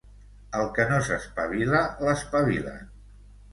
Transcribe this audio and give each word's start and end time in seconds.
El 0.59 0.71
que 0.77 0.85
no 0.91 0.97
s'espavila, 1.09 1.83
l'espavilen. 2.09 2.91